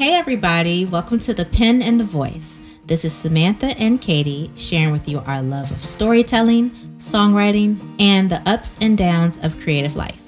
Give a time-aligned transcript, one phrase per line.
[0.00, 2.58] Hey, everybody, welcome to the Pen and the Voice.
[2.86, 8.40] This is Samantha and Katie sharing with you our love of storytelling, songwriting, and the
[8.48, 10.18] ups and downs of creative life.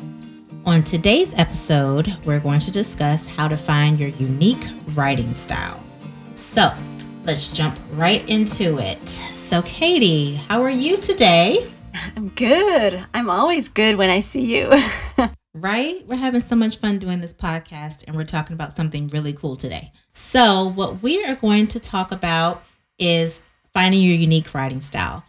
[0.66, 5.82] On today's episode, we're going to discuss how to find your unique writing style.
[6.34, 6.70] So,
[7.24, 9.08] let's jump right into it.
[9.08, 11.72] So, Katie, how are you today?
[12.14, 13.02] I'm good.
[13.14, 14.66] I'm always good when I see you.
[15.54, 16.06] right?
[16.06, 19.56] We're having so much fun doing this podcast and we're talking about something really cool
[19.56, 19.92] today.
[20.12, 22.62] So, what we are going to talk about
[22.98, 23.42] is
[23.72, 25.24] finding your unique writing style.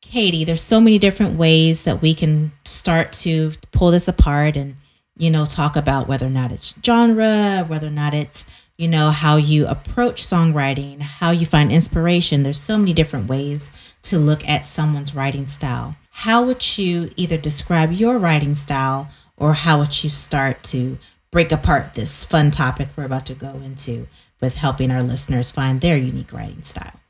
[0.00, 4.76] Katie, there's so many different ways that we can start to pull this apart and,
[5.16, 9.10] you know, talk about whether or not it's genre, whether or not it's, you know,
[9.10, 12.42] how you approach songwriting, how you find inspiration.
[12.42, 13.70] There's so many different ways
[14.02, 15.96] to look at someone's writing style.
[16.10, 20.98] How would you either describe your writing style or how would you start to
[21.30, 24.06] break apart this fun topic we're about to go into
[24.40, 27.00] with helping our listeners find their unique writing style?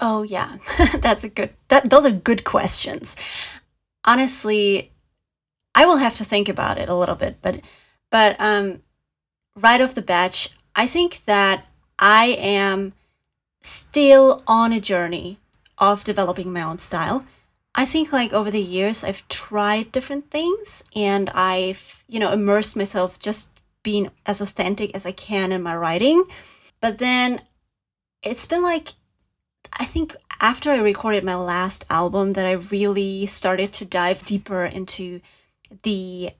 [0.00, 0.56] Oh yeah,
[0.98, 1.50] that's a good.
[1.68, 3.16] That those are good questions.
[4.04, 4.90] Honestly,
[5.74, 7.60] I will have to think about it a little bit, but
[8.10, 8.82] but um,
[9.56, 11.66] right off the bat, I think that
[11.98, 12.92] I am
[13.60, 15.38] still on a journey
[15.78, 17.24] of developing my own style.
[17.74, 22.76] I think like over the years I've tried different things and I've, you know, immersed
[22.76, 26.24] myself just being as authentic as I can in my writing.
[26.80, 27.42] But then
[28.22, 28.92] it's been like
[29.78, 34.64] I think after I recorded my last album that I really started to dive deeper
[34.64, 35.20] into
[35.82, 36.30] the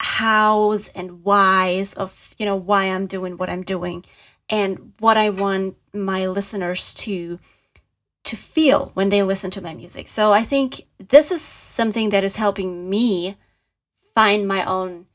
[0.00, 4.04] hows and whys of, you know, why I'm doing what I'm doing
[4.48, 7.38] and what I want my listeners to
[8.30, 10.06] to feel when they listen to my music.
[10.06, 13.36] So I think this is something that is helping me
[14.14, 15.06] find my own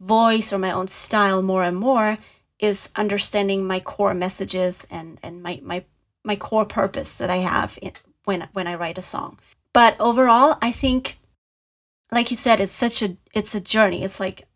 [0.00, 2.18] voice or my own style more and more
[2.58, 5.84] is understanding my core messages and and my my
[6.24, 7.92] my core purpose that I have in,
[8.24, 9.38] when when I write a song.
[9.72, 11.18] But overall, I think
[12.10, 14.02] like you said it's such a it's a journey.
[14.02, 14.48] It's like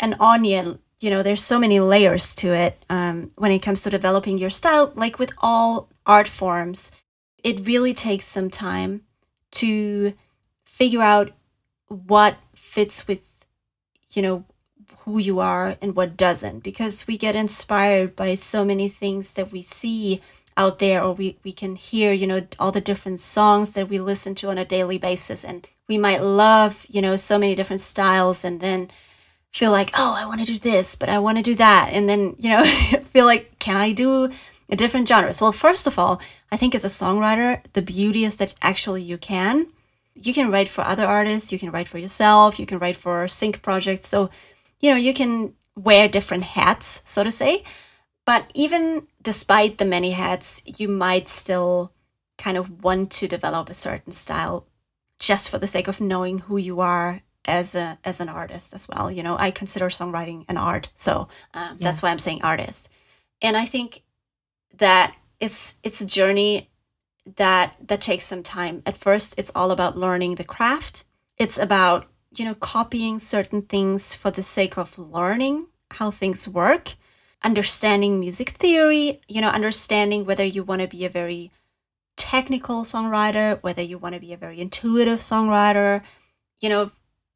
[0.00, 3.90] an onion you know there's so many layers to it um, when it comes to
[3.90, 6.92] developing your style like with all art forms
[7.48, 9.00] it really takes some time
[9.50, 10.12] to
[10.64, 11.30] figure out
[11.86, 13.46] what fits with
[14.10, 14.44] you know
[14.98, 19.50] who you are and what doesn't because we get inspired by so many things that
[19.50, 20.20] we see
[20.58, 23.98] out there or we, we can hear you know all the different songs that we
[23.98, 27.80] listen to on a daily basis and we might love you know so many different
[27.80, 28.90] styles and then
[29.54, 32.10] feel like oh i want to do this but i want to do that and
[32.10, 32.62] then you know
[33.04, 34.30] feel like can i do
[34.76, 36.20] different genres well first of all
[36.50, 39.68] I think as a songwriter, the beauty is that actually you can.
[40.14, 43.28] You can write for other artists, you can write for yourself, you can write for
[43.28, 44.08] sync projects.
[44.08, 44.30] So,
[44.80, 47.64] you know, you can wear different hats, so to say.
[48.24, 51.92] But even despite the many hats, you might still
[52.36, 54.66] kind of want to develop a certain style
[55.18, 58.88] just for the sake of knowing who you are as a as an artist as
[58.88, 59.10] well.
[59.10, 61.76] You know, I consider songwriting an art, so um, yeah.
[61.80, 62.88] that's why I'm saying artist.
[63.40, 64.02] And I think
[64.78, 66.70] that it's it's a journey
[67.36, 68.82] that that takes some time.
[68.86, 71.04] At first, it's all about learning the craft.
[71.36, 76.94] It's about you know copying certain things for the sake of learning how things work,
[77.42, 79.20] understanding music theory.
[79.28, 81.50] You know, understanding whether you want to be a very
[82.16, 86.02] technical songwriter, whether you want to be a very intuitive songwriter.
[86.60, 86.90] You know,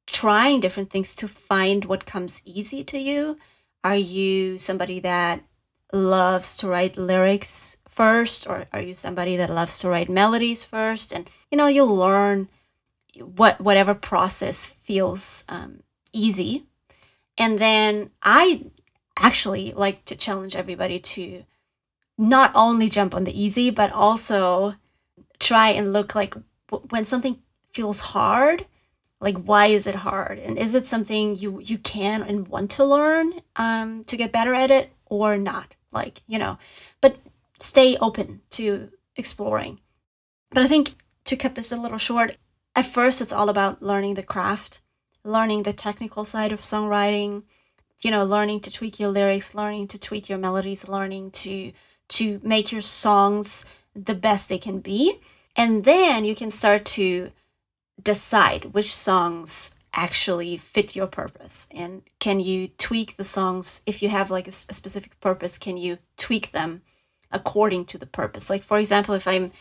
[0.06, 3.38] trying different things to find what comes easy to you.
[3.84, 5.44] Are you somebody that
[5.92, 11.12] loves to write lyrics first or are you somebody that loves to write melodies first?
[11.12, 12.48] And you know you'll learn
[13.18, 15.82] what whatever process feels um,
[16.12, 16.66] easy.
[17.38, 18.64] And then i
[19.18, 21.44] actually like to challenge everybody to
[22.16, 24.74] not only jump on the easy but also
[25.38, 26.34] try and look like
[26.88, 27.38] when something
[27.72, 28.64] feels hard
[29.22, 30.40] like why is it hard?
[30.40, 34.52] And is it something you you can and want to learn um, to get better
[34.52, 36.58] at it or not like you know
[37.00, 37.18] but
[37.62, 39.80] stay open to exploring.
[40.50, 40.94] But I think
[41.24, 42.36] to cut this a little short,
[42.74, 44.80] at first it's all about learning the craft,
[45.24, 47.44] learning the technical side of songwriting,
[48.02, 51.72] you know, learning to tweak your lyrics, learning to tweak your melodies, learning to
[52.08, 53.64] to make your songs
[53.94, 55.20] the best they can be.
[55.56, 57.30] And then you can start to
[58.02, 64.08] decide which songs actually fit your purpose and can you tweak the songs if you
[64.08, 66.82] have like a, a specific purpose can you tweak them
[67.30, 68.50] according to the purpose.
[68.50, 69.52] Like, for example, if I'm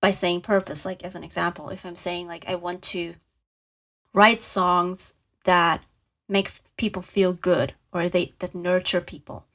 [0.00, 3.14] by saying purpose, like as an example, if I'm saying, like, I want to
[4.12, 5.14] write songs
[5.44, 5.84] that
[6.28, 9.46] make people feel good or they that nurture people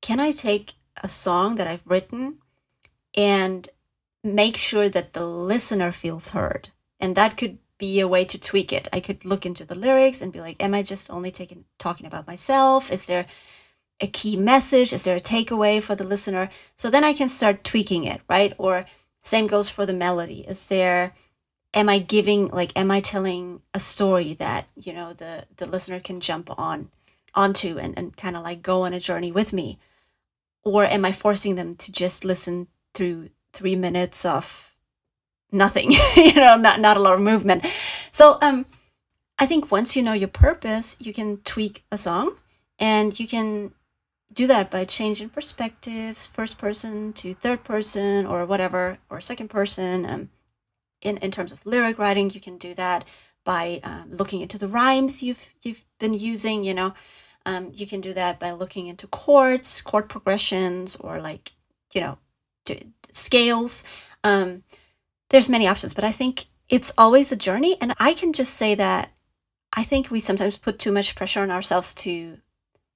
[0.00, 2.38] can I take a song that I've written
[3.16, 3.68] and
[4.22, 6.68] make sure that the listener feels heard?
[7.00, 8.88] And that could be a way to tweak it.
[8.92, 12.06] I could look into the lyrics and be like, am I just only taking talking
[12.06, 12.90] about myself?
[12.90, 13.26] Is there
[14.00, 14.92] a key message?
[14.92, 16.48] Is there a takeaway for the listener?
[16.76, 18.52] So then I can start tweaking it, right?
[18.58, 18.86] Or
[19.22, 20.40] same goes for the melody.
[20.40, 21.14] Is there
[21.74, 26.00] am I giving like am I telling a story that, you know, the the listener
[26.00, 26.90] can jump on
[27.34, 29.78] onto and, and kind of like go on a journey with me?
[30.64, 34.72] Or am I forcing them to just listen through three minutes of
[35.52, 37.66] nothing, you know, not not a lot of movement.
[38.10, 38.66] So um
[39.38, 42.36] I think once you know your purpose, you can tweak a song
[42.78, 43.72] and you can
[44.32, 50.06] do that by changing perspectives, first person to third person or whatever, or second person.
[50.06, 50.30] Um,
[51.02, 53.04] in, in terms of lyric writing, you can do that
[53.44, 56.64] by um, looking into the rhymes you've you've been using.
[56.64, 56.94] You know,
[57.44, 61.52] um, you can do that by looking into chords, chord progressions, or like
[61.92, 62.18] you know,
[63.12, 63.84] scales.
[64.24, 64.64] Um,
[65.30, 67.76] there's many options, but I think it's always a journey.
[67.80, 69.12] And I can just say that
[69.72, 72.38] I think we sometimes put too much pressure on ourselves to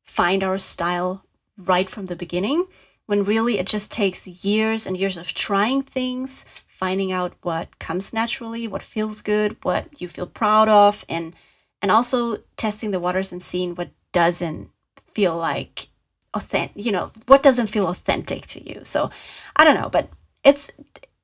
[0.03, 1.25] find our style
[1.57, 2.67] right from the beginning,
[3.07, 8.13] when really it just takes years and years of trying things, finding out what comes
[8.13, 11.35] naturally, what feels good, what you feel proud of, and
[11.83, 14.71] and also testing the waters and seeing what doesn't
[15.15, 15.89] feel like
[16.35, 18.81] authentic, you know, what doesn't feel authentic to you.
[18.85, 19.11] So
[19.57, 20.09] I don't know, but
[20.45, 20.71] it's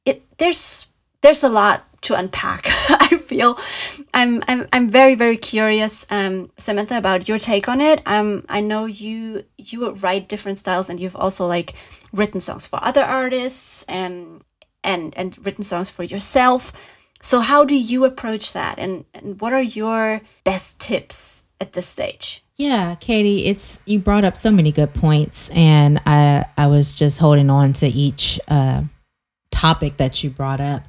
[0.04, 0.88] it there's
[1.26, 2.67] there's a lot to unpack.
[2.88, 3.58] I feel
[4.14, 8.00] I'm I'm I'm very very curious, um, Samantha, about your take on it.
[8.06, 11.75] Um, I know you you write different styles, and you've also like
[12.12, 14.44] written songs for other artists and
[14.84, 16.73] and and written songs for yourself.
[17.23, 21.88] So how do you approach that, and and what are your best tips at this
[21.88, 22.44] stage?
[22.55, 27.19] Yeah, Katie, it's you brought up so many good points, and I I was just
[27.19, 28.84] holding on to each uh,
[29.50, 30.82] topic that you brought up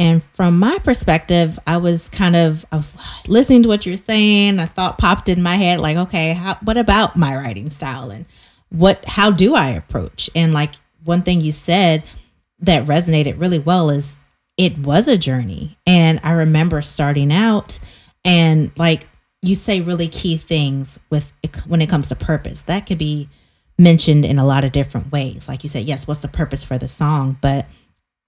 [0.00, 2.96] and from my perspective, I was kind of I was
[3.28, 4.58] listening to what you're saying.
[4.58, 8.24] I thought popped in my head like, okay, how, what about my writing style and
[8.70, 10.30] what how do I approach?
[10.34, 10.72] And like
[11.04, 12.02] one thing you said
[12.60, 14.16] that resonated really well is
[14.56, 15.76] it was a journey.
[15.86, 17.78] And I remember starting out
[18.24, 19.06] and like
[19.42, 21.34] you say really key things with
[21.66, 22.62] when it comes to purpose.
[22.62, 23.28] That could be
[23.78, 25.46] mentioned in a lot of different ways.
[25.46, 27.36] Like you said, yes, what's the purpose for the song?
[27.42, 27.66] But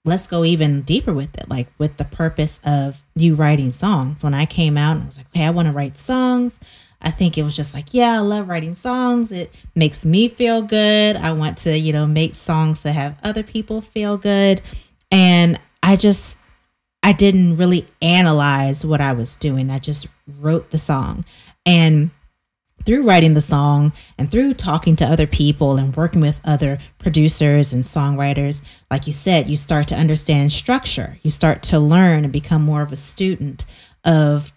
[0.05, 4.25] let's go even deeper with it, like with the purpose of you writing songs.
[4.25, 6.59] When I came out and I was like, okay, I want to write songs.
[7.01, 9.33] I think it was just like, yeah, I love writing songs.
[9.33, 11.17] It makes me feel good.
[11.17, 14.63] I want to, you know, make songs that have other people feel good.
[15.11, 16.39] And I just,
[17.03, 19.71] I didn't really analyze what I was doing.
[19.71, 20.07] I just
[20.41, 21.25] wrote the song.
[21.67, 22.11] And
[22.85, 27.73] through writing the song and through talking to other people and working with other producers
[27.73, 31.19] and songwriters, like you said, you start to understand structure.
[31.23, 33.65] You start to learn and become more of a student
[34.05, 34.53] of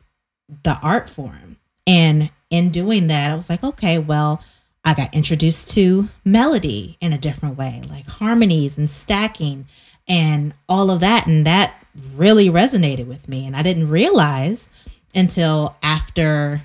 [0.64, 1.58] the art form.
[1.88, 4.44] And in doing that, I was like, okay, well,
[4.84, 9.68] I got introduced to melody in a different way, like harmonies and stacking
[10.08, 11.26] and all of that.
[11.26, 11.84] And that
[12.14, 13.48] really resonated with me.
[13.48, 14.70] And I didn't realize
[15.16, 16.64] until after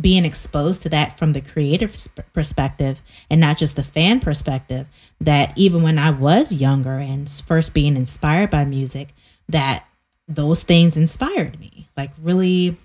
[0.00, 1.94] being exposed to that from the creative
[2.32, 3.00] perspective
[3.30, 4.86] and not just the fan perspective
[5.20, 9.14] that even when I was younger and first being inspired by music
[9.50, 9.84] that
[10.26, 12.78] those things inspired me like really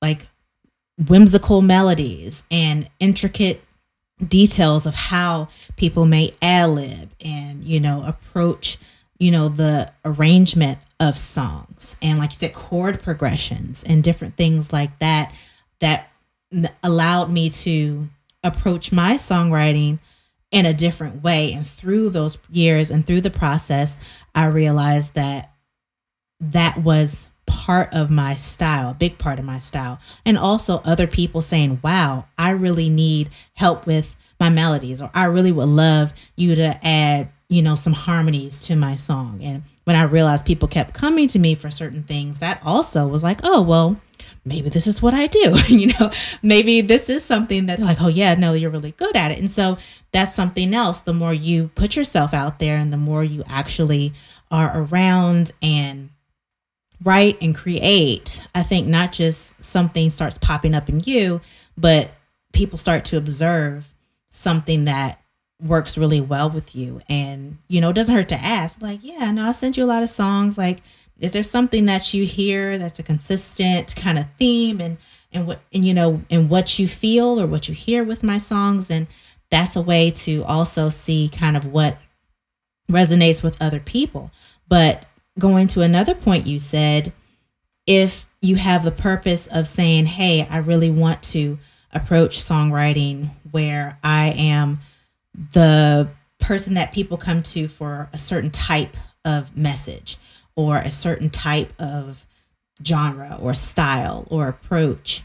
[0.00, 0.26] like
[1.08, 3.64] whimsical melodies and intricate
[4.28, 8.78] details of how people may ad lib and you know approach
[9.18, 14.72] you know the arrangement of songs and like you said chord progressions and different things
[14.72, 15.34] like that
[15.80, 16.11] that
[16.82, 18.08] allowed me to
[18.44, 19.98] approach my songwriting
[20.50, 21.52] in a different way.
[21.52, 23.98] And through those years and through the process,
[24.34, 25.52] I realized that
[26.40, 29.98] that was part of my style, a big part of my style.
[30.24, 35.24] And also other people saying, wow, I really need help with my melodies, or I
[35.24, 39.40] really would love you to add, you know, some harmonies to my song.
[39.42, 43.22] And when I realized people kept coming to me for certain things, that also was
[43.22, 44.00] like, oh, well,
[44.44, 45.54] maybe this is what I do.
[45.68, 46.10] you know,
[46.42, 49.38] maybe this is something that like, oh yeah, no, you're really good at it.
[49.38, 49.78] And so
[50.10, 51.00] that's something else.
[51.00, 54.12] The more you put yourself out there and the more you actually
[54.50, 56.10] are around and
[57.02, 61.40] write and create, I think not just something starts popping up in you,
[61.76, 62.10] but
[62.52, 63.94] people start to observe
[64.30, 65.20] something that
[65.60, 67.00] works really well with you.
[67.08, 69.86] And, you know, it doesn't hurt to ask, like, yeah, no, I sent you a
[69.86, 70.58] lot of songs.
[70.58, 70.80] Like,
[71.22, 74.98] is there something that you hear that's a consistent kind of theme and
[75.32, 78.36] and what and you know and what you feel or what you hear with my
[78.36, 79.06] songs and
[79.50, 81.98] that's a way to also see kind of what
[82.90, 84.30] resonates with other people.
[84.66, 85.04] But
[85.38, 87.12] going to another point you said,
[87.86, 91.58] if you have the purpose of saying, hey, I really want to
[91.92, 94.80] approach songwriting where I am
[95.34, 100.16] the person that people come to for a certain type of message
[100.56, 102.26] or a certain type of
[102.84, 105.22] genre or style or approach,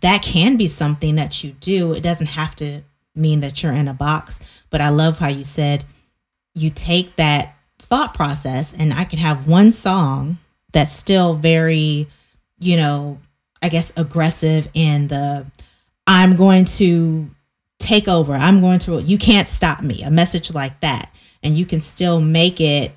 [0.00, 1.92] that can be something that you do.
[1.92, 2.82] It doesn't have to
[3.14, 5.84] mean that you're in a box, but I love how you said
[6.54, 10.38] you take that thought process and I can have one song
[10.72, 12.08] that's still very,
[12.58, 13.18] you know,
[13.62, 15.46] I guess aggressive in the
[16.06, 17.30] I'm going to
[17.78, 18.34] take over.
[18.34, 20.02] I'm going to you can't stop me.
[20.02, 21.10] A message like that.
[21.42, 22.92] And you can still make it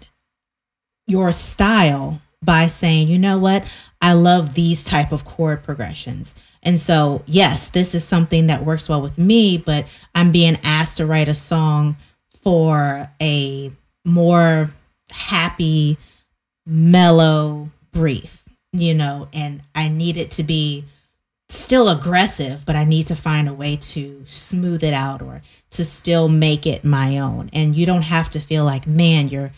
[1.08, 3.66] your style by saying, "You know what?
[4.02, 8.90] I love these type of chord progressions." And so, yes, this is something that works
[8.90, 11.96] well with me, but I'm being asked to write a song
[12.44, 13.72] for a
[14.04, 14.72] more
[15.12, 15.98] happy,
[16.66, 20.86] mellow brief, you know, and I need it to be
[21.50, 25.86] still aggressive, but I need to find a way to smooth it out or to
[25.86, 27.50] still make it my own.
[27.54, 29.54] And you don't have to feel like, man, you're,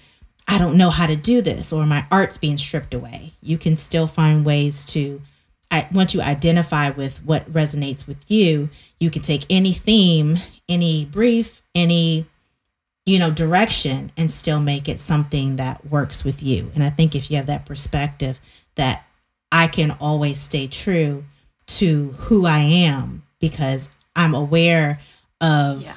[0.50, 3.34] I don't know how to do this or my art's being stripped away.
[3.41, 5.22] You can still find ways to,
[5.70, 11.06] I, once you identify with what resonates with you, you can take any theme, any
[11.06, 12.25] brief, any
[13.06, 17.15] you know direction and still make it something that works with you and i think
[17.15, 18.39] if you have that perspective
[18.75, 19.03] that
[19.51, 21.24] i can always stay true
[21.65, 25.00] to who i am because i'm aware
[25.41, 25.96] of yeah.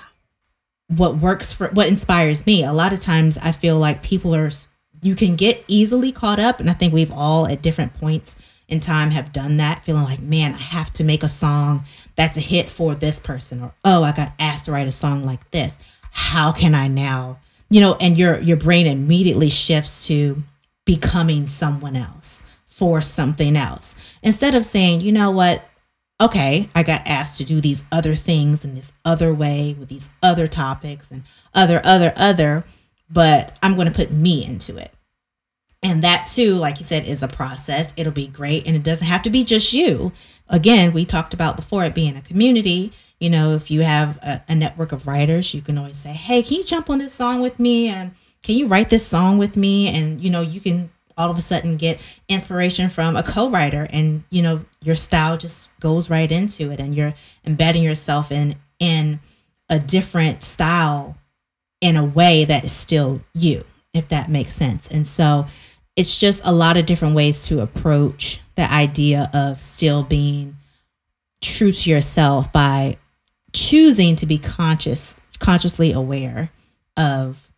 [0.97, 2.65] What works for what inspires me.
[2.65, 4.51] A lot of times i feel like people are
[5.03, 8.37] you can get easily caught up and i think we've all at different points
[8.69, 11.85] in time have done that feeling like man i have to make a song
[12.15, 15.25] that's a hit for this person or oh i got asked to write a song
[15.25, 15.79] like this.
[16.13, 17.39] How can I now,
[17.71, 20.43] you know, and your your brain immediately shifts to
[20.85, 23.97] becoming someone else for something else.
[24.23, 25.65] Instead of saying, you know what,
[26.25, 30.11] okay, I got asked to do these other things in this other way with these
[30.23, 31.25] other topics and
[31.55, 32.65] other, other, other,
[33.11, 34.93] but I'm going to put me into it.
[35.83, 37.93] And that too, like you said, is a process.
[37.97, 38.67] It'll be great.
[38.67, 40.13] And it doesn't have to be just you.
[40.49, 44.43] Again, we talked about before it being a community you know, if you have a,
[44.49, 47.41] a, network of writers, you can always say, "Hey, can you jump on this song
[47.41, 50.91] with me?" and "Can you write this song with me?" And you know, you can
[51.17, 55.69] all of a sudden get inspiration from a co-writer, and you know, your style just
[55.81, 57.15] goes right into it, and you're
[57.45, 59.21] embedding yourself in in
[59.69, 61.17] a different style
[61.81, 64.89] in a way that is still you, if that makes sense.
[64.89, 65.47] And so,
[65.97, 70.57] it's just a lot of different ways to approach the idea of still being
[71.43, 72.97] true to yourself by
[73.53, 76.51] choosing to be conscious, consciously aware
[76.97, 77.52] of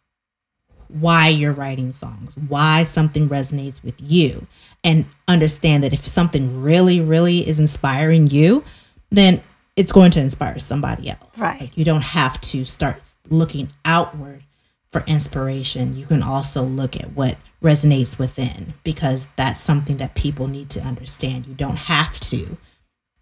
[0.88, 4.46] why you're writing songs, why something resonates with you,
[4.82, 8.64] and understand that if something really, really is inspiring you,
[9.10, 9.42] then
[9.76, 11.40] it's going to inspire somebody else.
[11.40, 11.60] Right.
[11.60, 14.42] Like you don't have to start looking outward
[14.90, 15.96] for inspiration.
[15.96, 20.80] You can also look at what resonates within because that's something that people need to
[20.80, 21.46] understand.
[21.46, 22.56] You don't have to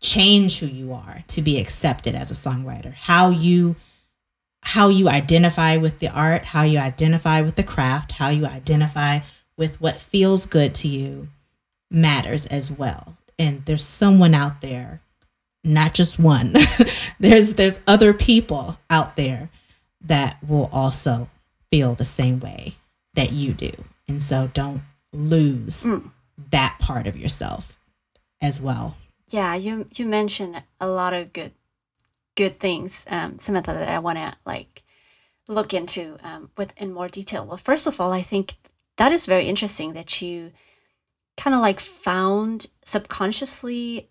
[0.03, 3.77] change who you are to be accepted as a songwriter how you
[4.63, 9.19] how you identify with the art how you identify with the craft how you identify
[9.57, 11.29] with what feels good to you
[11.91, 13.17] matters as well.
[13.39, 15.01] And there's someone out there
[15.65, 16.55] not just one
[17.21, 19.49] there's there's other people out there
[20.01, 21.29] that will also
[21.71, 22.75] feel the same way
[23.15, 23.71] that you do.
[24.09, 26.11] And so don't lose mm.
[26.51, 27.79] that part of yourself
[28.41, 28.97] as well.
[29.29, 31.53] Yeah, you you mentioned a lot of good
[32.37, 34.83] good things, um, Samantha, that I want to like
[35.49, 37.45] look into um, with in more detail.
[37.45, 38.55] Well, first of all, I think
[38.97, 40.53] that is very interesting that you
[41.37, 44.09] kind of like found subconsciously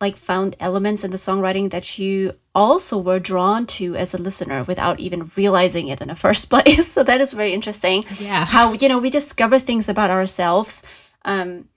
[0.00, 4.64] like found elements in the songwriting that you also were drawn to as a listener
[4.64, 6.88] without even realizing it in the first place.
[6.88, 8.04] so that is very interesting.
[8.18, 8.44] Yeah.
[8.44, 10.84] How you know we discover things about ourselves
[11.24, 11.68] um,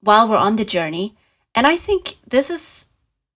[0.00, 1.16] while we're on the journey
[1.54, 2.86] and I think this is,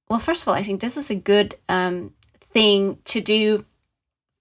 [0.08, 3.64] well, first of all, I think this is a good um, thing to do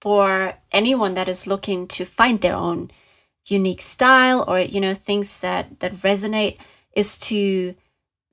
[0.00, 2.90] for anyone that is looking to find their own
[3.46, 6.58] unique style or, you know, things that, that resonate
[6.94, 7.74] is to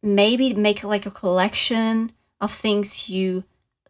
[0.04, 2.12] maybe make like a collection
[2.42, 3.44] of things you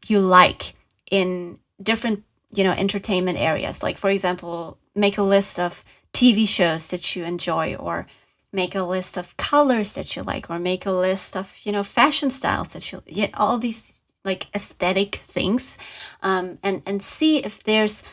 [0.07, 0.75] you like
[1.09, 2.23] in different
[2.53, 3.81] you know entertainment areas.
[3.81, 5.83] Like for example make a list of
[6.13, 8.05] tv shows that you enjoy or
[8.53, 11.83] make a list of colors that you like or make a list of you know
[11.83, 13.93] fashion styles that you, you all these
[14.23, 15.77] like aesthetic things
[16.21, 18.03] um, and and see if there's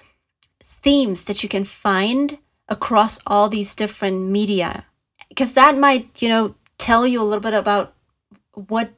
[0.62, 4.86] themes that you can find across all these different media.
[5.28, 7.94] Because that might you know tell you a little bit about
[8.54, 8.92] what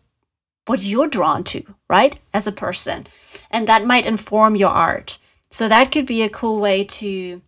[0.67, 3.07] what you're drawn to right as a person.
[3.51, 5.19] And that might inform your art.
[5.51, 7.43] So that could be a cool way to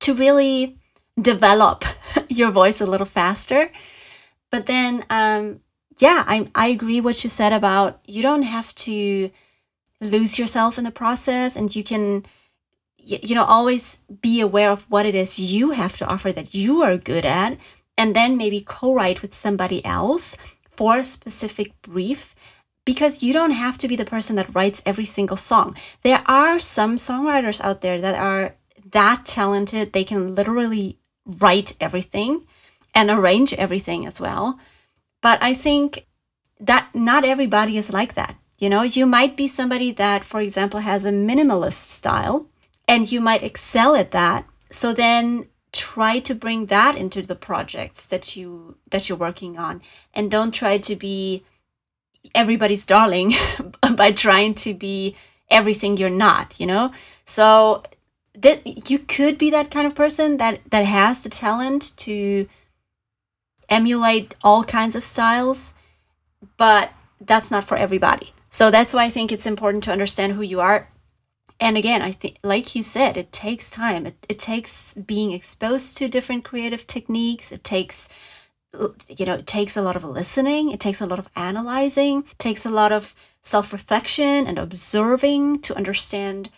[0.00, 0.78] to really
[1.20, 1.84] develop
[2.28, 3.70] your voice a little faster.
[4.50, 5.60] But then um
[5.98, 9.30] yeah i i agree what you said about you don't have to
[10.00, 12.24] lose yourself in the process and you can
[12.96, 16.82] you know always be aware of what it is you have to offer that you
[16.82, 17.58] are good at
[17.96, 20.36] and then maybe co-write with somebody else
[20.70, 22.34] for a specific brief
[22.84, 25.76] because you don't have to be the person that writes every single song.
[26.02, 28.56] There are some songwriters out there that are
[28.90, 29.92] that talented.
[29.92, 32.46] They can literally write everything
[32.94, 34.58] and arrange everything as well.
[35.20, 36.06] But i think
[36.60, 38.36] that not everybody is like that.
[38.58, 42.46] You know you might be somebody that for example has a minimalist style
[42.86, 44.46] and you might excel at that.
[44.70, 49.80] So then try to bring that into the projects that you that you're working on
[50.14, 51.44] and don't try to be
[52.34, 53.34] everybody's darling
[53.96, 55.16] by trying to be
[55.50, 56.92] everything you're not you know?
[57.24, 57.82] So
[58.34, 62.48] that you could be that kind of person that that has the talent to
[63.68, 65.74] emulate all kinds of styles
[66.56, 68.32] but that's not for everybody.
[68.50, 70.88] So that's why i think it's important to understand who you are.
[71.60, 74.06] And again i think like you said it takes time.
[74.06, 77.52] It, it takes being exposed to different creative techniques.
[77.52, 78.08] It takes
[79.08, 80.70] you know it takes a lot of listening.
[80.70, 82.24] It takes a lot of analyzing.
[82.30, 86.48] It takes a lot of self-reflection and observing to understand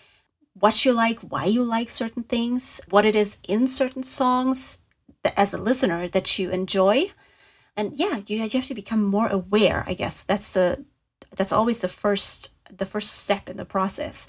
[0.59, 4.85] what you like why you like certain things what it is in certain songs
[5.37, 7.07] as a listener that you enjoy.
[7.77, 10.23] And yeah you, you have to become more aware i guess.
[10.23, 10.85] That's the
[11.37, 14.29] that's always the first the first step in the process.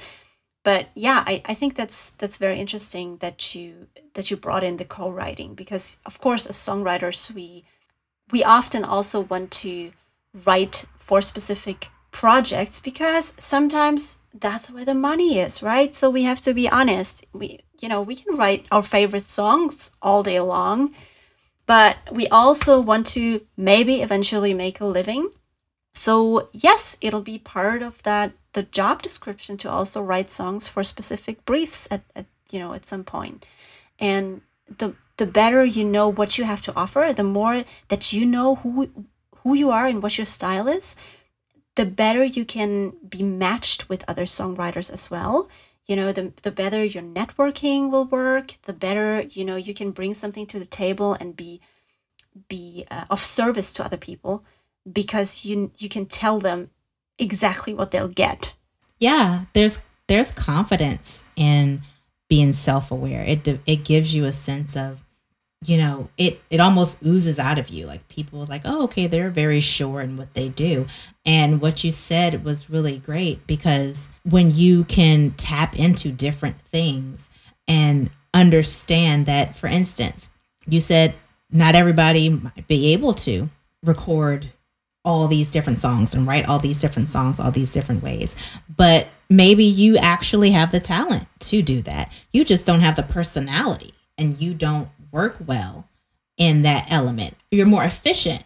[0.63, 4.77] But yeah I, I think that's that's very interesting that you that you brought in
[4.77, 7.65] the co-writing because of course as songwriters we
[8.31, 9.91] we often also want to
[10.45, 15.95] write for specific projects because sometimes that's where the money is right?
[15.95, 17.25] So we have to be honest.
[17.33, 20.93] We you know we can write our favorite songs all day long
[21.65, 25.29] but we also want to maybe eventually make a living.
[25.93, 30.83] So yes it'll be part of that the job description to also write songs for
[30.83, 33.45] specific briefs at, at you know at some point.
[33.99, 34.41] and
[34.77, 38.55] the the better you know what you have to offer the more that you know
[38.55, 38.89] who
[39.43, 40.95] who you are and what your style is
[41.75, 45.49] the better you can be matched with other songwriters as well
[45.85, 49.91] you know the, the better your networking will work the better you know you can
[49.91, 51.61] bring something to the table and be
[52.47, 54.43] be uh, of service to other people
[54.91, 56.69] because you you can tell them
[57.17, 58.53] exactly what they'll get.
[58.99, 61.81] Yeah, there's there's confidence in
[62.29, 63.23] being self-aware.
[63.23, 65.03] It it gives you a sense of
[65.63, 67.87] you know, it it almost oozes out of you.
[67.87, 70.85] Like people like, "Oh, okay, they're very sure in what they do."
[71.25, 77.29] And what you said was really great because when you can tap into different things
[77.67, 80.29] and understand that for instance,
[80.67, 81.15] you said
[81.51, 83.49] not everybody might be able to
[83.83, 84.51] record
[85.03, 88.35] all these different songs and write all these different songs all these different ways
[88.75, 93.03] but maybe you actually have the talent to do that you just don't have the
[93.03, 95.87] personality and you don't work well
[96.37, 97.35] in that element.
[97.51, 98.43] You're more efficient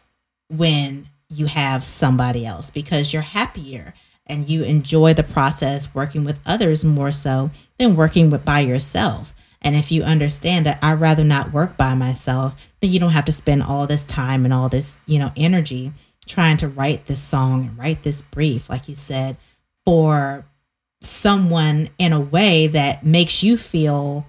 [0.49, 3.93] when you have somebody else because you're happier
[4.25, 9.33] and you enjoy the process working with others more so than working with by yourself.
[9.61, 13.25] And if you understand that I'd rather not work by myself, then you don't have
[13.25, 15.91] to spend all this time and all this, you know, energy
[16.27, 19.35] trying to write this song and write this brief, like you said,
[19.85, 20.45] for
[21.01, 24.25] someone in a way that makes you feel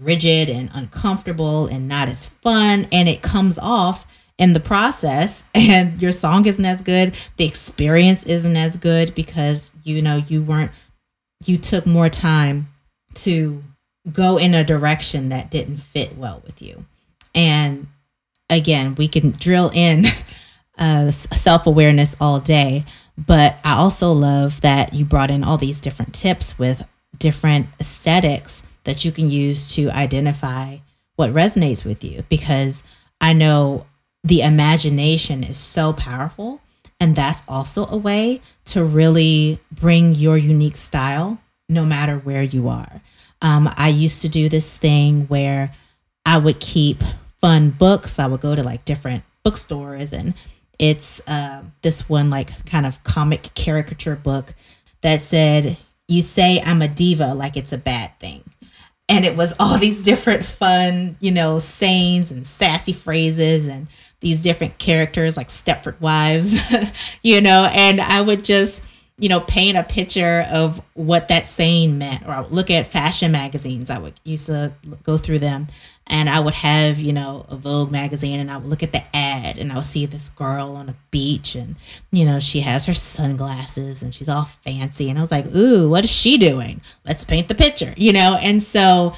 [0.00, 2.86] rigid and uncomfortable and not as fun.
[2.92, 7.14] And it comes off in the process, and your song isn't as good.
[7.36, 10.72] The experience isn't as good because, you know, you weren't,
[11.44, 12.68] you took more time
[13.14, 13.62] to
[14.12, 16.84] go in a direction that didn't fit well with you.
[17.34, 17.86] And
[18.50, 20.06] again, we can drill in
[20.78, 22.84] uh, self awareness all day.
[23.16, 28.66] But I also love that you brought in all these different tips with different aesthetics
[28.84, 30.78] that you can use to identify
[31.16, 32.82] what resonates with you because
[33.20, 33.86] I know
[34.22, 36.60] the imagination is so powerful.
[37.00, 42.68] And that's also a way to really bring your unique style no matter where you
[42.68, 43.00] are.
[43.42, 45.74] Um, I used to do this thing where
[46.24, 47.02] I would keep
[47.40, 48.18] fun books.
[48.18, 50.34] I would go to like different bookstores and
[50.78, 54.54] it's uh, this one like kind of comic caricature book
[55.02, 55.76] that said,
[56.08, 58.43] "You say I'm a diva like it's a bad thing."
[59.08, 63.88] And it was all these different fun, you know, sayings and sassy phrases and
[64.20, 66.58] these different characters like Stepford Wives,
[67.22, 68.82] you know, and I would just
[69.16, 72.26] you know, paint a picture of what that saying meant.
[72.26, 73.88] Or I would look at fashion magazines.
[73.88, 74.72] I would used to
[75.04, 75.68] go through them
[76.08, 79.02] and I would have, you know, a Vogue magazine and I would look at the
[79.16, 81.76] ad and I would see this girl on a beach and,
[82.10, 85.08] you know, she has her sunglasses and she's all fancy.
[85.08, 86.80] And I was like, ooh, what is she doing?
[87.06, 88.36] Let's paint the picture, you know?
[88.36, 89.14] And so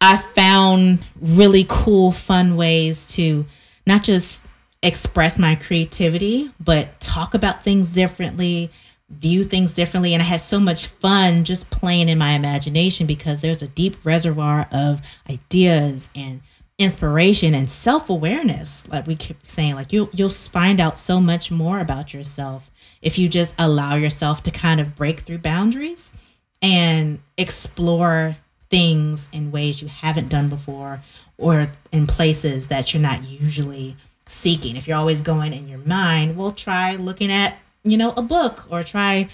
[0.00, 3.46] I found really cool, fun ways to
[3.86, 4.44] not just
[4.82, 8.70] express my creativity, but talk about things differently
[9.08, 13.40] view things differently and I had so much fun just playing in my imagination because
[13.40, 16.40] there's a deep reservoir of ideas and
[16.76, 21.78] inspiration and self-awareness like we keep saying like you you'll find out so much more
[21.78, 26.12] about yourself if you just allow yourself to kind of break through boundaries
[26.60, 28.36] and explore
[28.70, 31.00] things in ways you haven't done before
[31.38, 34.74] or in places that you're not usually seeking.
[34.74, 38.66] If you're always going in your mind well try looking at you know, a book
[38.70, 39.28] or try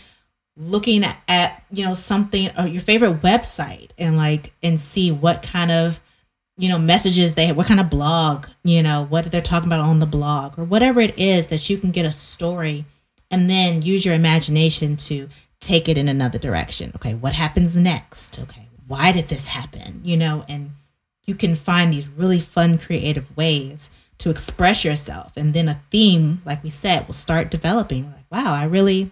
[0.56, 5.70] looking at, you know, something or your favorite website and like and see what kind
[5.70, 6.00] of
[6.58, 9.80] you know messages they have what kind of blog you know what they're talking about
[9.80, 12.84] on the blog or whatever it is that you can get a story
[13.30, 15.28] and then use your imagination to
[15.60, 16.92] take it in another direction.
[16.94, 18.38] Okay what happens next?
[18.38, 20.02] Okay why did this happen?
[20.04, 20.72] You know and
[21.24, 25.32] you can find these really fun creative ways to express yourself.
[25.36, 28.06] And then a theme like we said will start developing.
[28.06, 29.10] Like wow i really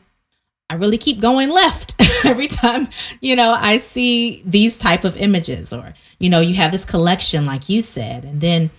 [0.70, 2.88] i really keep going left every time
[3.20, 7.44] you know i see these type of images or you know you have this collection
[7.44, 8.70] like you said and then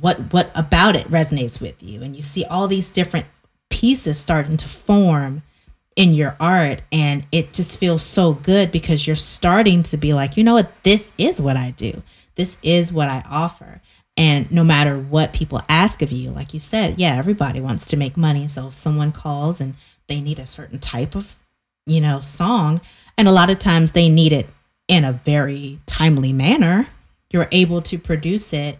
[0.00, 2.02] what what about it resonates with you?
[2.02, 3.26] And you see all these different
[3.70, 5.42] pieces starting to form
[5.94, 10.38] in your art and it just feels so good because you're starting to be like
[10.38, 12.02] you know what this is what i do.
[12.34, 13.80] This is what i offer
[14.16, 17.96] and no matter what people ask of you, like you said, yeah, everybody wants to
[17.96, 18.46] make money.
[18.46, 19.74] So if someone calls and
[20.06, 21.36] they need a certain type of,
[21.86, 22.80] you know, song,
[23.16, 24.48] and a lot of times they need it
[24.86, 26.88] in a very timely manner,
[27.30, 28.78] you're able to produce it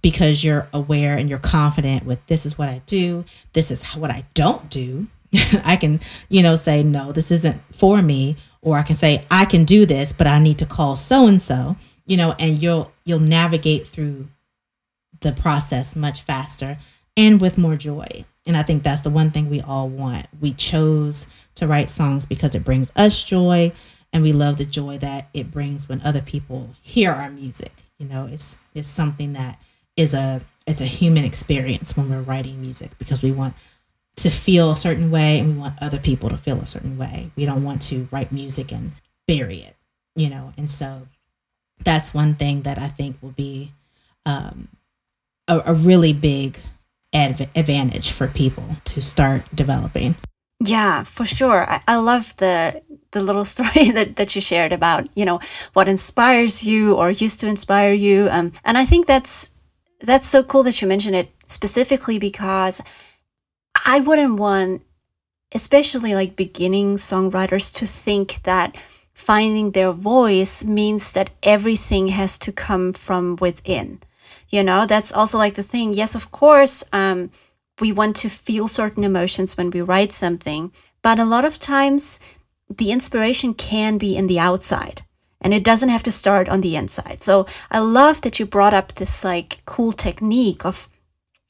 [0.00, 4.10] because you're aware and you're confident with this is what I do, this is what
[4.10, 5.08] I don't do.
[5.64, 8.36] I can, you know, say, no, this isn't for me.
[8.62, 11.40] Or I can say, I can do this, but I need to call so and
[11.40, 14.28] so, you know, and you'll you'll navigate through
[15.20, 16.78] the process much faster
[17.16, 18.24] and with more joy.
[18.46, 20.26] And I think that's the one thing we all want.
[20.40, 23.72] We chose to write songs because it brings us joy
[24.12, 27.72] and we love the joy that it brings when other people hear our music.
[27.98, 29.58] You know, it's it's something that
[29.96, 33.54] is a it's a human experience when we're writing music because we want
[34.16, 37.30] to feel a certain way and we want other people to feel a certain way.
[37.36, 38.92] We don't want to write music and
[39.26, 39.76] bury it,
[40.14, 40.52] you know.
[40.56, 41.08] And so
[41.84, 43.72] that's one thing that I think will be
[44.24, 44.68] um,
[45.48, 46.58] a, a really big
[47.12, 50.16] adv- advantage for people to start developing.
[50.60, 51.68] Yeah, for sure.
[51.70, 52.82] I, I love the
[53.12, 55.40] the little story that, that you shared about, you know,
[55.72, 58.28] what inspires you or used to inspire you.
[58.30, 59.50] Um, and I think that's
[60.00, 62.80] that's so cool that you mentioned it specifically because
[63.86, 64.82] I wouldn't want,
[65.54, 68.76] especially like beginning songwriters, to think that
[69.14, 74.00] finding their voice means that everything has to come from within
[74.50, 75.94] you know that's also like the thing.
[75.94, 77.30] Yes of course um,
[77.80, 82.20] we want to feel certain emotions when we write something but a lot of times
[82.68, 85.02] the inspiration can be in the outside
[85.40, 87.22] and it doesn't have to start on the inside.
[87.22, 90.88] So i love that you brought up this like cool technique of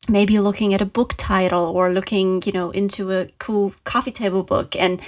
[0.09, 4.42] maybe looking at a book title or looking you know into a cool coffee table
[4.42, 5.00] book and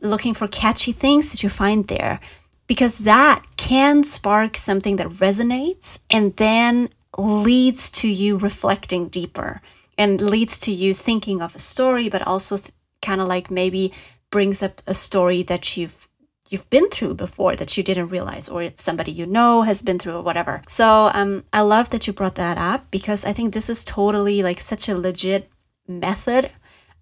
[0.00, 2.20] looking for catchy things that you find there
[2.66, 9.60] because that can spark something that resonates and then leads to you reflecting deeper
[9.98, 12.70] and leads to you thinking of a story, but also th-
[13.02, 13.92] kind of like maybe
[14.30, 16.08] brings up a story that you've
[16.48, 20.16] you've been through before that you didn't realize or somebody you know has been through
[20.16, 20.62] or whatever.
[20.68, 24.42] So um, i love that you brought that up because i think this is totally
[24.42, 25.50] like such a legit
[25.88, 26.50] method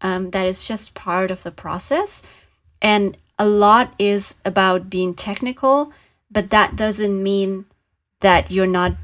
[0.00, 2.22] um, that is just part of the process.
[2.80, 5.92] And a lot is about being technical
[6.30, 7.66] but that doesn't mean
[8.20, 8.96] that you're not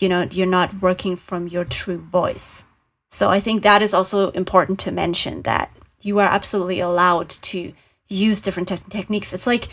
[0.00, 2.64] you know you're not working from your true voice.
[3.10, 7.72] So i think that is also important to mention that you are absolutely allowed to
[8.08, 9.32] use different te- techniques.
[9.32, 9.68] It's like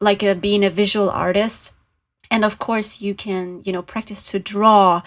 [0.00, 1.74] like a, being a visual artist.
[2.30, 5.02] And of course you can you know practice to draw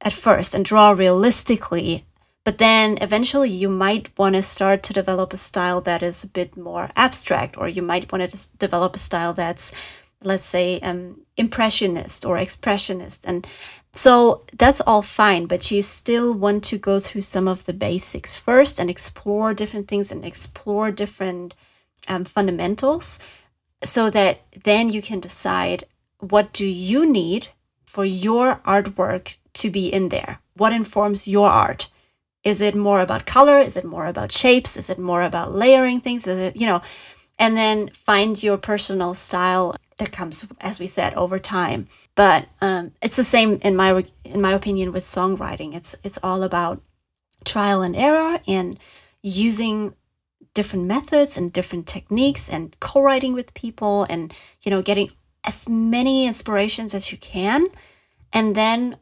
[0.00, 2.04] at first and draw realistically.
[2.44, 6.28] But then eventually you might want to start to develop a style that is a
[6.28, 9.72] bit more abstract, or you might want to develop a style that's,
[10.22, 13.20] let's say, um, impressionist or expressionist.
[13.24, 13.46] And
[13.92, 18.36] so that's all fine, but you still want to go through some of the basics
[18.36, 21.54] first and explore different things and explore different
[22.08, 23.18] um, fundamentals
[23.82, 25.84] so that then you can decide
[26.18, 27.48] what do you need
[27.84, 30.40] for your artwork to be in there.
[30.54, 31.88] What informs your art?
[32.44, 33.58] Is it more about color?
[33.58, 34.76] Is it more about shapes?
[34.76, 36.26] Is it more about layering things?
[36.26, 36.82] Is it you know
[37.38, 41.86] and then find your personal style that comes as we said over time.
[42.14, 45.74] But um, it's the same in my in my opinion with songwriting.
[45.74, 46.82] It's it's all about
[47.44, 48.78] trial and error and
[49.22, 49.94] using
[50.54, 54.32] different methods and different techniques and co-writing with people and
[54.62, 55.10] you know getting
[55.44, 57.66] as many inspirations as you can.
[58.32, 58.96] And then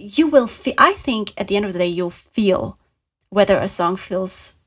[0.00, 2.78] you will feel i think at the end of the day you'll feel
[3.28, 4.60] whether a song feels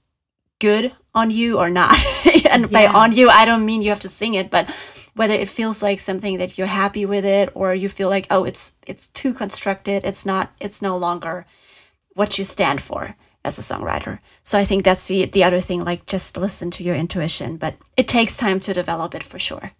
[0.60, 2.02] good on you or not.
[2.54, 4.70] And by on you i don't mean you have to sing it but
[5.16, 8.44] whether it feels like something that you're happy with it or you feel like oh
[8.44, 11.46] it's it's too constructed it's not it's no longer
[12.14, 15.84] what you stand for as a songwriter so i think that's the the other thing
[15.84, 19.72] like just listen to your intuition but it takes time to develop it for sure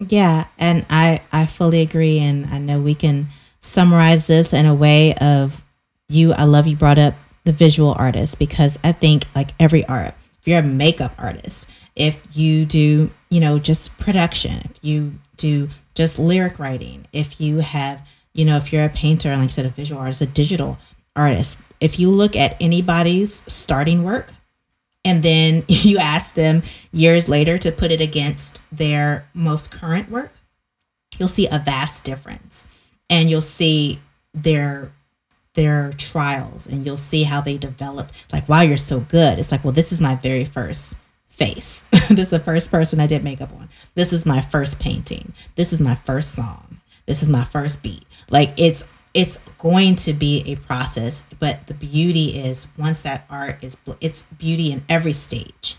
[0.00, 3.28] Yeah, and I I fully agree, and I know we can
[3.60, 5.62] summarize this in a way of
[6.08, 6.32] you.
[6.32, 10.48] I love you brought up the visual artist because I think like every art, if
[10.48, 16.18] you're a makeup artist, if you do you know just production, if you do just
[16.18, 19.70] lyric writing, if you have you know if you're a painter like I said a
[19.70, 20.78] visual artist, a digital
[21.16, 24.32] artist, if you look at anybody's starting work
[25.04, 30.32] and then you ask them years later to put it against their most current work,
[31.18, 32.66] you'll see a vast difference.
[33.10, 34.00] And you'll see
[34.32, 34.92] their
[35.52, 38.12] their trials and you'll see how they developed.
[38.32, 39.38] Like, wow, you're so good.
[39.38, 40.96] It's like, well, this is my very first
[41.34, 41.82] face.
[42.08, 43.68] this is the first person I did makeup on.
[43.94, 45.32] This is my first painting.
[45.56, 46.80] This is my first song.
[47.06, 48.04] This is my first beat.
[48.30, 53.62] Like it's it's going to be a process, but the beauty is once that art
[53.62, 55.76] is it's beauty in every stage.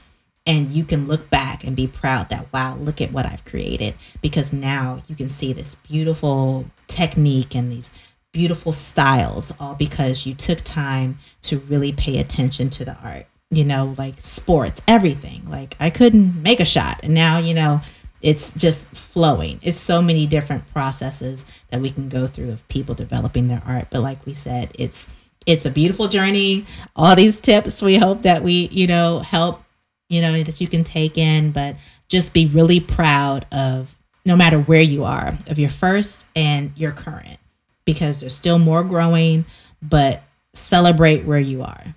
[0.48, 3.96] And you can look back and be proud that wow, look at what I've created
[4.22, 7.89] because now you can see this beautiful technique and these
[8.32, 13.63] beautiful styles all because you took time to really pay attention to the art you
[13.63, 15.49] know like sports everything.
[15.49, 17.01] Like i couldn't make a shot.
[17.03, 17.81] And now you know
[18.21, 19.60] it's just flowing.
[19.62, 23.88] It's so many different processes that we can go through of people developing their art.
[23.91, 25.10] But like we said it's
[25.45, 26.65] it's a beautiful journey.
[26.95, 29.63] All these tips we hope that we you know help
[30.10, 31.51] you know that you can take in.
[31.51, 31.75] But
[32.08, 36.91] just be really proud of no matter where you are of your first and your
[36.91, 37.39] current
[37.86, 39.45] because there's still more growing
[39.81, 41.95] but celebrate where you are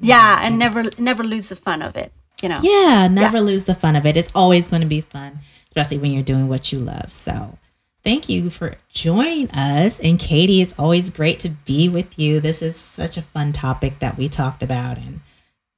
[0.00, 2.60] yeah and never never lose the fun of it you know?
[2.62, 4.16] Yeah never lose the fun of it.
[4.16, 7.12] It's always going to be fun especially when you're doing what you love.
[7.12, 7.58] So
[8.02, 10.00] thank you for joining us.
[10.00, 12.40] And katie it's always great to be with you.
[12.40, 15.20] This is such a fun topic that we talked about and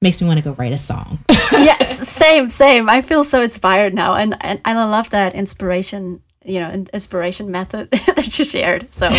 [0.00, 1.24] makes me want to go write a song.
[1.52, 2.88] Yes same same.
[2.88, 7.90] I feel so inspired now and, and i love that inspiration you know inspiration method
[7.90, 8.94] that you shared.
[8.94, 9.11] So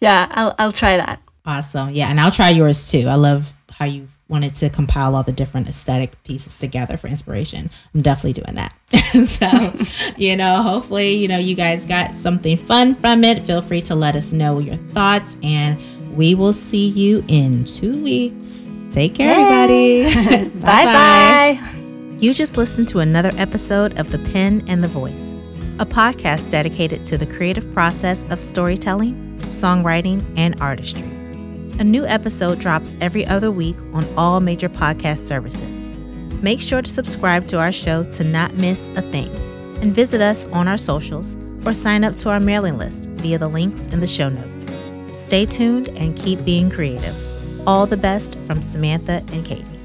[0.00, 1.20] yeah i'll, I'll try that.
[1.44, 1.90] Awesome.
[1.90, 2.08] Yeah.
[2.08, 3.08] And I'll try yours too.
[3.08, 7.68] I love how you wanted to compile all the different aesthetic pieces together for inspiration.
[7.94, 8.74] I'm definitely doing that.
[9.26, 13.42] so, you know, hopefully, you know, you guys got something fun from it.
[13.42, 15.76] Feel free to let us know your thoughts and
[16.16, 18.62] we will see you in two weeks.
[18.90, 20.48] Take care, everybody.
[20.60, 21.60] bye bye
[22.18, 25.32] You just listened to another episode of The Pen and the Voice,
[25.78, 31.19] a podcast dedicated to the creative process of storytelling, songwriting, and artistry.
[31.80, 35.88] A new episode drops every other week on all major podcast services.
[36.42, 39.34] Make sure to subscribe to our show to not miss a thing,
[39.80, 43.48] and visit us on our socials or sign up to our mailing list via the
[43.48, 44.66] links in the show notes.
[45.18, 47.16] Stay tuned and keep being creative.
[47.66, 49.79] All the best from Samantha and Katie.